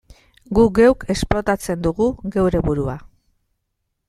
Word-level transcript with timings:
Guk 0.59 0.71
geuk 0.79 1.05
esplotatzen 1.15 1.85
dugu 1.89 2.09
geure 2.37 2.63
burua. 2.71 2.97